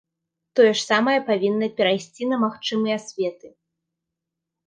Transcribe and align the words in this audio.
Тое 0.59 0.69
ж 0.77 0.79
самае 0.91 1.17
павінна 1.27 1.67
перайсці 1.81 2.23
на 2.31 2.37
магчымыя 2.45 2.97
светы. 3.07 3.47